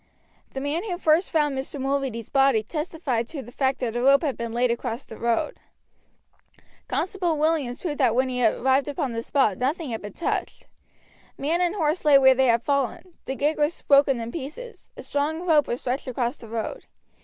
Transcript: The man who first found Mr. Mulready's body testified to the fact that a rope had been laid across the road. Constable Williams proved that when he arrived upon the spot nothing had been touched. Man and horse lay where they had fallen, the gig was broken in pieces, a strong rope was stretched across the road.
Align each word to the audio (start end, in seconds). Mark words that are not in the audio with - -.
The 0.53 0.59
man 0.61 0.83
who 0.85 0.97
first 0.97 1.29
found 1.29 1.55
Mr. 1.55 1.79
Mulready's 1.79 2.31
body 2.31 2.63
testified 2.63 3.27
to 3.27 3.43
the 3.43 3.51
fact 3.51 3.77
that 3.81 3.95
a 3.95 4.01
rope 4.01 4.23
had 4.23 4.35
been 4.35 4.51
laid 4.51 4.71
across 4.71 5.05
the 5.05 5.15
road. 5.19 5.59
Constable 6.87 7.37
Williams 7.37 7.77
proved 7.77 7.99
that 7.99 8.15
when 8.15 8.27
he 8.27 8.43
arrived 8.43 8.87
upon 8.87 9.11
the 9.13 9.21
spot 9.21 9.59
nothing 9.59 9.91
had 9.91 10.01
been 10.01 10.13
touched. 10.13 10.65
Man 11.37 11.61
and 11.61 11.75
horse 11.75 12.03
lay 12.03 12.17
where 12.17 12.33
they 12.33 12.47
had 12.47 12.63
fallen, 12.63 13.13
the 13.25 13.35
gig 13.35 13.59
was 13.59 13.79
broken 13.83 14.19
in 14.19 14.31
pieces, 14.31 14.89
a 14.97 15.03
strong 15.03 15.45
rope 15.45 15.67
was 15.67 15.81
stretched 15.81 16.07
across 16.07 16.35
the 16.35 16.47
road. 16.49 16.85